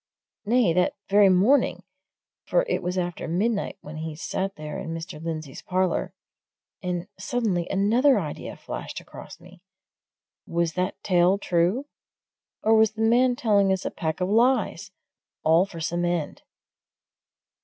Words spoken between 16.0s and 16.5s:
end?